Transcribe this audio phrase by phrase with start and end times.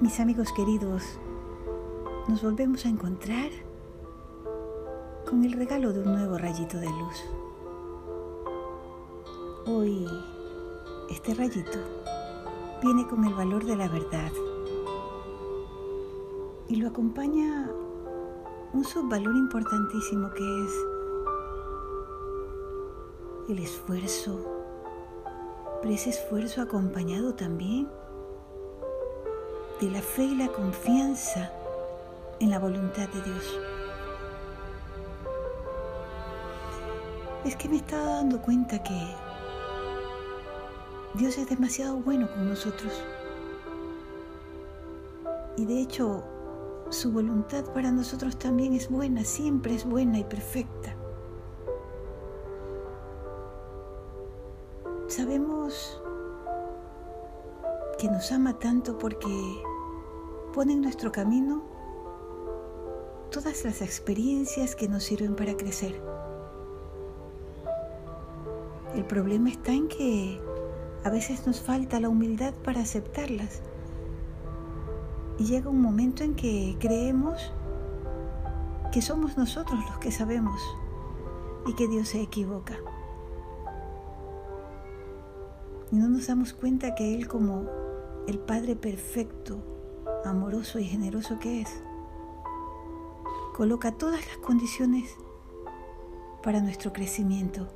[0.00, 1.02] Mis amigos queridos,
[2.28, 3.50] nos volvemos a encontrar
[5.28, 7.24] con el regalo de un nuevo rayito de luz.
[9.66, 10.06] Hoy,
[11.10, 11.80] este rayito
[12.80, 14.30] viene con el valor de la verdad
[16.68, 17.68] y lo acompaña
[18.72, 20.72] un subvalor importantísimo que es
[23.48, 24.38] el esfuerzo,
[25.82, 27.88] pero ese esfuerzo acompañado también
[29.80, 31.52] de la fe y la confianza
[32.40, 33.58] en la voluntad de Dios.
[37.44, 39.14] Es que me estaba dando cuenta que
[41.14, 42.92] Dios es demasiado bueno con nosotros.
[45.56, 46.24] Y de hecho,
[46.90, 50.96] su voluntad para nosotros también es buena, siempre es buena y perfecta.
[55.06, 56.00] Sabemos
[57.98, 59.26] que nos ama tanto porque
[60.58, 61.62] pone en nuestro camino
[63.30, 66.02] todas las experiencias que nos sirven para crecer.
[68.92, 70.40] El problema está en que
[71.04, 73.62] a veces nos falta la humildad para aceptarlas.
[75.38, 77.52] Y llega un momento en que creemos
[78.90, 80.60] que somos nosotros los que sabemos
[81.68, 82.74] y que Dios se equivoca.
[85.92, 87.62] Y no nos damos cuenta que Él como
[88.26, 89.77] el Padre perfecto,
[90.28, 91.82] amoroso y generoso que es,
[93.56, 95.16] coloca todas las condiciones
[96.42, 97.66] para nuestro crecimiento,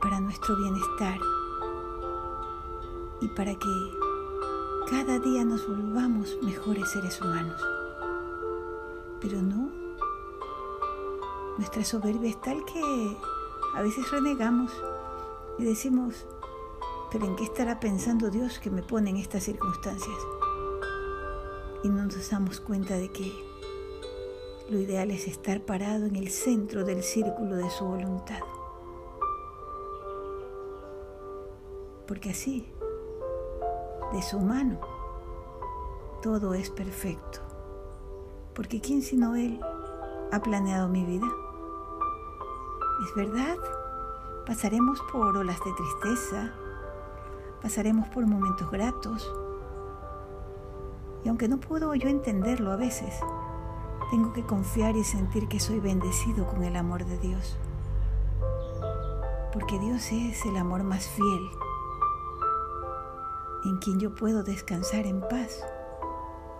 [0.00, 1.18] para nuestro bienestar
[3.20, 3.90] y para que
[4.90, 7.60] cada día nos volvamos mejores seres humanos.
[9.20, 9.70] Pero no,
[11.56, 13.16] nuestra soberbia es tal que
[13.74, 14.72] a veces renegamos
[15.58, 16.26] y decimos,
[17.10, 20.16] pero ¿en qué estará pensando Dios que me pone en estas circunstancias?
[21.84, 23.30] Y no nos damos cuenta de que
[24.70, 28.40] lo ideal es estar parado en el centro del círculo de su voluntad.
[32.06, 32.66] Porque así,
[34.14, 34.80] de su mano,
[36.22, 37.40] todo es perfecto.
[38.54, 39.60] Porque ¿quién sino Él
[40.32, 41.26] ha planeado mi vida?
[43.06, 43.58] Es verdad,
[44.46, 46.54] pasaremos por olas de tristeza,
[47.60, 49.30] pasaremos por momentos gratos.
[51.24, 53.18] Y aunque no puedo yo entenderlo a veces,
[54.10, 57.56] tengo que confiar y sentir que soy bendecido con el amor de Dios.
[59.52, 61.48] Porque Dios es el amor más fiel,
[63.64, 65.64] en quien yo puedo descansar en paz,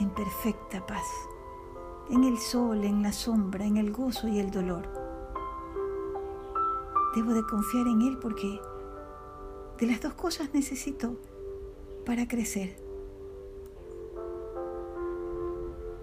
[0.00, 1.06] en perfecta paz,
[2.10, 4.88] en el sol, en la sombra, en el gozo y el dolor.
[7.14, 8.60] Debo de confiar en Él porque
[9.78, 11.16] de las dos cosas necesito
[12.04, 12.87] para crecer.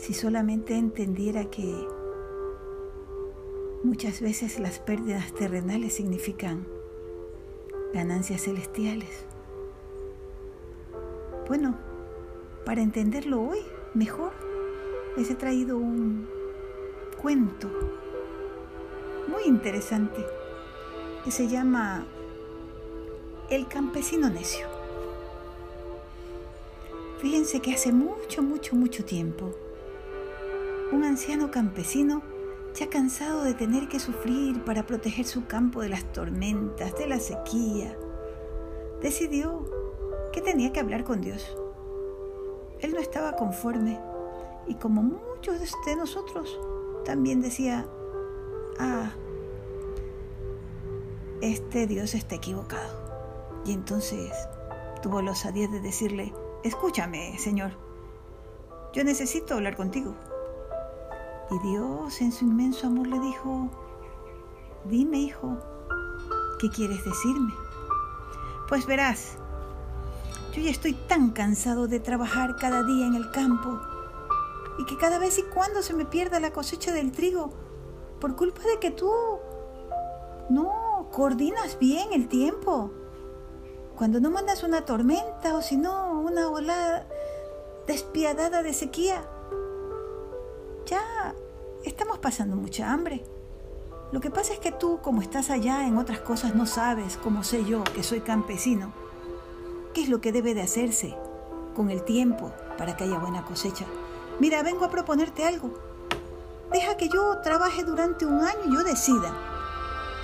[0.06, 1.88] Si solamente entendiera que
[3.84, 6.68] muchas veces las pérdidas terrenales significan
[7.92, 9.26] ganancias celestiales.
[11.48, 11.76] Bueno,
[12.66, 13.58] para entenderlo hoy
[13.96, 14.32] mejor,
[15.18, 16.30] les he traído un
[17.20, 17.68] cuento
[19.28, 20.24] muy interesante
[21.24, 22.06] que se llama
[23.50, 24.68] el campesino necio.
[27.18, 29.65] Fíjense que hace mucho, mucho, mucho tiempo,
[30.92, 32.22] un anciano campesino,
[32.74, 37.20] ya cansado de tener que sufrir para proteger su campo de las tormentas, de la
[37.20, 37.98] sequía,
[39.02, 39.66] decidió
[40.32, 41.58] que tenía que hablar con Dios.
[42.80, 44.00] Él no estaba conforme
[44.68, 46.60] y como muchos de nosotros,
[47.06, 47.88] también decía,
[48.80, 49.12] ah,
[51.42, 53.06] este Dios está equivocado.
[53.66, 54.32] Y entonces
[55.02, 57.72] tuvo la osadía de decirle, escúchame, Señor,
[58.94, 60.16] yo necesito hablar contigo.
[61.52, 63.70] Y Dios en su inmenso amor le dijo,
[64.86, 65.58] dime, hijo,
[66.60, 67.54] ¿qué quieres decirme?
[68.68, 69.38] Pues verás,
[70.54, 73.80] yo ya estoy tan cansado de trabajar cada día en el campo
[74.80, 77.52] y que cada vez y cuando se me pierda la cosecha del trigo
[78.20, 79.12] por culpa de que tú
[80.50, 82.92] no coordinas bien el tiempo
[83.96, 87.06] cuando no mandas una tormenta o si no una ola
[87.88, 89.24] despiadada de sequía,
[90.86, 91.34] ya
[91.90, 93.24] estamos pasando mucha hambre.
[94.12, 97.44] Lo que pasa es que tú, como estás allá en otras cosas, no sabes, como
[97.44, 98.94] sé yo, que soy campesino,
[99.94, 101.16] qué es lo que debe de hacerse
[101.76, 103.86] con el tiempo para que haya buena cosecha.
[104.40, 105.74] Mira, vengo a proponerte algo.
[106.72, 109.34] Deja que yo trabaje durante un año y yo decida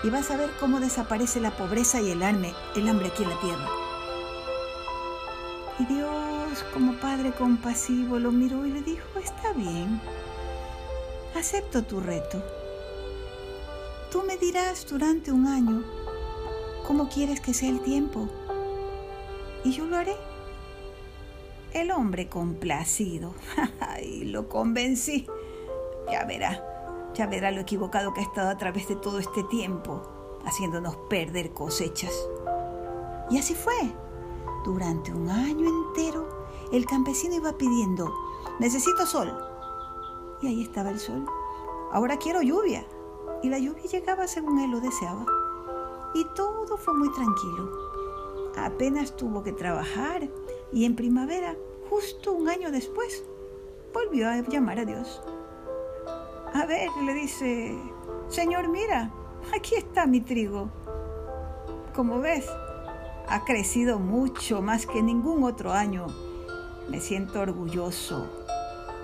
[0.03, 3.29] y vas a ver cómo desaparece la pobreza y el hambre, el hambre aquí en
[3.29, 3.67] la tierra.
[5.79, 10.01] Y Dios, como Padre compasivo, lo miró y le dijo, está bien,
[11.41, 12.39] acepto tu reto.
[14.11, 15.83] Tú me dirás durante un año
[16.85, 18.29] cómo quieres que sea el tiempo
[19.63, 20.15] y yo lo haré.
[21.73, 23.33] El hombre complacido,
[24.03, 25.25] y lo convencí.
[26.11, 26.63] Ya verá,
[27.15, 30.03] ya verá lo equivocado que ha estado a través de todo este tiempo,
[30.45, 32.13] haciéndonos perder cosechas.
[33.31, 33.91] Y así fue.
[34.63, 38.13] Durante un año entero, el campesino iba pidiendo,
[38.59, 39.50] necesito sol.
[40.41, 41.25] Y ahí estaba el sol.
[41.91, 42.85] Ahora quiero lluvia.
[43.43, 45.25] Y la lluvia llegaba según él lo deseaba.
[46.13, 47.71] Y todo fue muy tranquilo.
[48.57, 50.29] Apenas tuvo que trabajar
[50.71, 51.55] y en primavera,
[51.89, 53.23] justo un año después,
[53.93, 55.21] volvió a llamar a Dios.
[56.53, 57.77] A ver, le dice,
[58.27, 59.11] Señor, mira,
[59.55, 60.69] aquí está mi trigo.
[61.95, 62.49] Como ves,
[63.27, 66.07] ha crecido mucho más que ningún otro año.
[66.89, 68.40] Me siento orgulloso.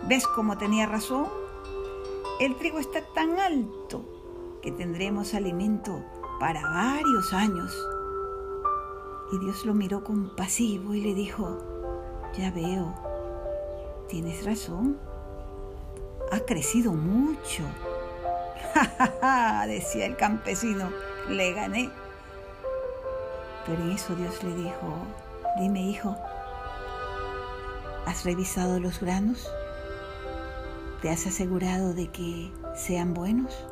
[0.03, 1.27] ¿Ves cómo tenía razón?
[2.39, 4.05] El trigo está tan alto
[4.61, 6.03] que tendremos alimento
[6.39, 7.75] para varios años.
[9.31, 11.57] Y Dios lo miró compasivo y le dijo,
[12.38, 12.94] ya veo,
[14.07, 14.97] tienes razón,
[16.31, 17.63] ha crecido mucho.
[18.73, 20.89] Ja, ja, decía el campesino,
[21.27, 21.89] le gané.
[23.65, 24.93] Pero en eso Dios le dijo,
[25.59, 26.15] dime hijo,
[28.05, 29.51] ¿has revisado los granos?
[31.01, 33.67] ¿Te has asegurado de que sean buenos?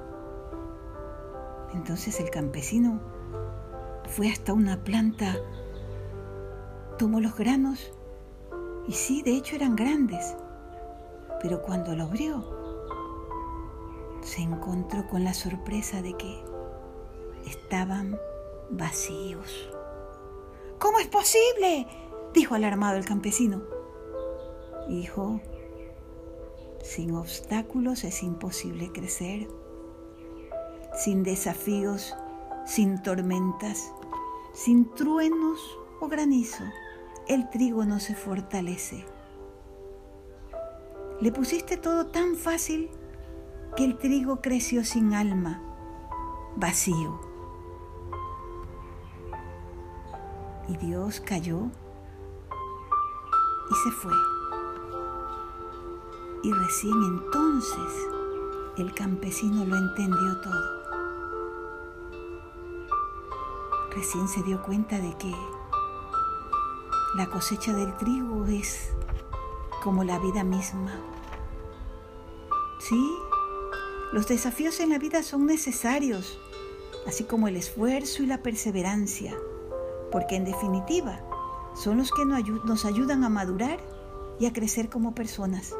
[1.73, 3.01] Entonces el campesino
[4.09, 5.35] fue hasta una planta,
[6.99, 7.91] tomó los granos
[8.87, 10.35] y sí, de hecho eran grandes,
[11.41, 12.45] pero cuando lo abrió,
[14.21, 16.43] se encontró con la sorpresa de que
[17.47, 18.19] estaban
[18.69, 19.69] vacíos.
[20.77, 21.87] ¿Cómo es posible?
[22.33, 23.63] dijo alarmado el campesino.
[24.87, 25.41] Hijo,
[26.85, 29.47] sin obstáculos es imposible crecer.
[30.93, 32.15] Sin desafíos,
[32.63, 33.91] sin tormentas,
[34.53, 35.59] sin truenos
[35.99, 36.63] o granizo,
[37.27, 39.03] el trigo no se fortalece.
[41.19, 42.91] Le pusiste todo tan fácil
[43.75, 45.61] que el trigo creció sin alma,
[46.55, 47.19] vacío.
[50.67, 51.63] Y Dios cayó
[53.71, 54.34] y se fue.
[56.45, 58.07] Y recién entonces
[58.77, 60.83] el campesino lo entendió todo.
[63.95, 65.33] Recién se dio cuenta de que
[67.15, 68.91] la cosecha del trigo es
[69.81, 70.91] como la vida misma.
[72.77, 73.17] Sí,
[74.13, 76.39] los desafíos en la vida son necesarios,
[77.07, 79.35] así como el esfuerzo y la perseverancia
[80.11, 81.19] porque en definitiva
[81.75, 83.79] son los que nos ayudan a madurar
[84.39, 85.73] y a crecer como personas.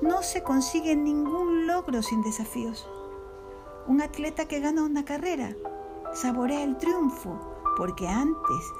[0.00, 2.88] No se consigue ningún logro sin desafíos.
[3.88, 5.56] Un atleta que gana una carrera
[6.14, 7.36] saborea el triunfo
[7.76, 8.72] porque antes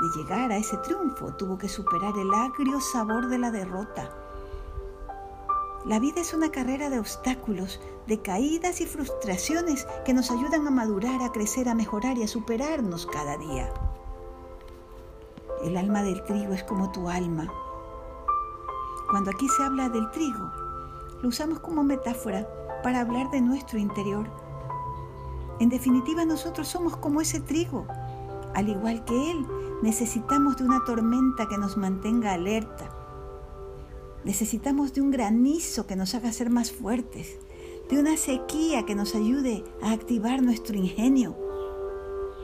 [0.00, 4.10] de llegar a ese triunfo tuvo que superar el agrio sabor de la derrota.
[5.84, 10.70] La vida es una carrera de obstáculos, de caídas y frustraciones que nos ayudan a
[10.70, 13.72] madurar, a crecer, a mejorar y a superarnos cada día.
[15.64, 17.52] El alma del trigo es como tu alma.
[19.12, 20.50] Cuando aquí se habla del trigo,
[21.20, 22.48] lo usamos como metáfora
[22.82, 24.26] para hablar de nuestro interior.
[25.60, 27.86] En definitiva, nosotros somos como ese trigo.
[28.54, 29.46] Al igual que él,
[29.82, 32.88] necesitamos de una tormenta que nos mantenga alerta.
[34.24, 37.36] Necesitamos de un granizo que nos haga ser más fuertes,
[37.90, 41.36] de una sequía que nos ayude a activar nuestro ingenio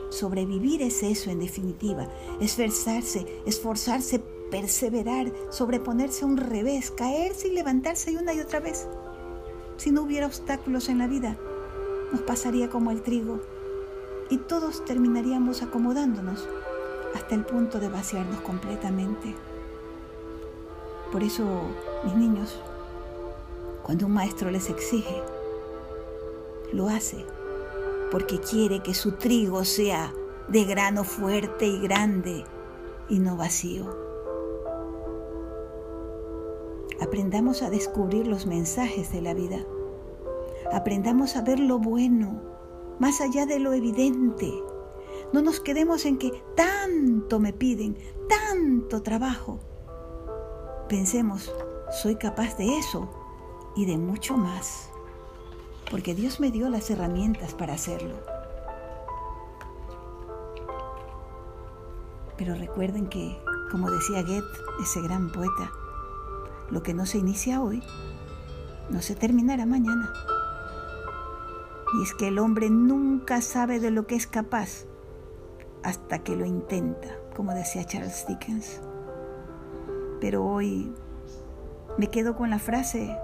[0.09, 2.07] Sobrevivir es eso en definitiva,
[2.41, 8.87] esforzarse, esforzarse, perseverar, sobreponerse a un revés, caerse y levantarse una y otra vez.
[9.77, 11.37] Si no hubiera obstáculos en la vida,
[12.11, 13.39] nos pasaría como el trigo
[14.29, 16.47] y todos terminaríamos acomodándonos
[17.15, 19.35] hasta el punto de vaciarnos completamente.
[21.11, 21.45] Por eso,
[22.03, 22.59] mis niños,
[23.83, 25.23] cuando un maestro les exige,
[26.71, 27.25] lo hace
[28.11, 30.13] porque quiere que su trigo sea
[30.47, 32.43] de grano fuerte y grande
[33.07, 34.08] y no vacío.
[37.01, 39.65] Aprendamos a descubrir los mensajes de la vida.
[40.73, 42.41] Aprendamos a ver lo bueno,
[42.99, 44.51] más allá de lo evidente.
[45.33, 49.59] No nos quedemos en que tanto me piden, tanto trabajo.
[50.87, 51.53] Pensemos,
[52.01, 53.09] soy capaz de eso
[53.75, 54.89] y de mucho más
[55.89, 58.15] porque Dios me dio las herramientas para hacerlo.
[62.37, 63.37] Pero recuerden que
[63.71, 64.47] Como decía Goethe,
[64.81, 65.71] ese gran poeta,
[66.71, 67.83] lo que no se inicia hoy,
[68.89, 70.11] no se terminará mañana.
[71.99, 74.85] Y es que el hombre nunca sabe de lo que es capaz
[75.83, 78.81] hasta que lo intenta, como decía Charles Dickens.
[80.21, 80.93] Pero hoy
[81.97, 83.17] me quedo con la frase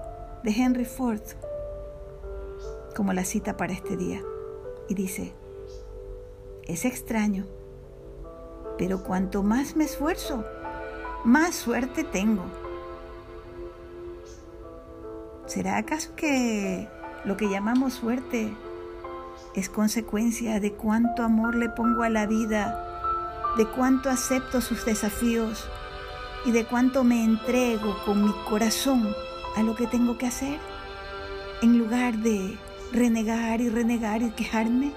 [0.44, 1.22] de Henry Ford
[2.96, 4.22] como la cita para este día.
[4.88, 5.34] Y dice,
[6.64, 7.46] es extraño,
[8.78, 10.44] pero cuanto más me esfuerzo,
[11.24, 12.44] más suerte tengo.
[15.48, 16.88] ¿Será acaso que
[17.24, 18.52] lo que llamamos suerte
[19.54, 25.70] es consecuencia de cuánto amor le pongo a la vida, de cuánto acepto sus desafíos
[26.46, 29.08] y de cuánto me entrego con mi corazón
[29.56, 30.60] a lo que tengo que hacer,
[31.62, 32.58] en lugar de
[32.92, 34.92] renegar y renegar y quejarme.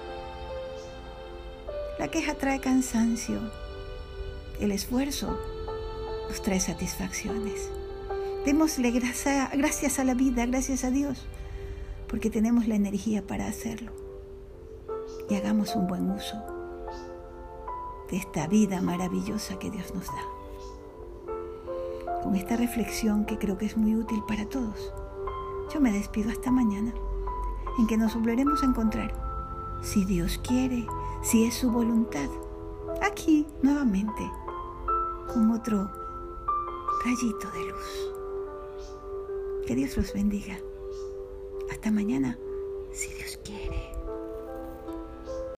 [1.99, 3.39] La queja trae cansancio,
[4.59, 5.39] el esfuerzo
[6.27, 7.69] nos trae satisfacciones.
[8.49, 11.27] Démosle gracias a la vida, gracias a Dios,
[12.07, 13.91] porque tenemos la energía para hacerlo.
[15.29, 16.35] Y hagamos un buen uso
[18.09, 20.23] de esta vida maravillosa que Dios nos da.
[22.23, 24.95] Con esta reflexión que creo que es muy útil para todos,
[25.71, 26.91] yo me despido hasta mañana,
[27.77, 29.13] en que nos volveremos a encontrar,
[29.83, 30.87] si Dios quiere,
[31.21, 32.29] si es su voluntad,
[33.03, 34.27] aquí nuevamente,
[35.31, 35.87] con otro
[37.05, 38.18] rayito de luz.
[39.69, 40.59] Que Dios los bendiga.
[41.69, 42.39] Hasta mañana.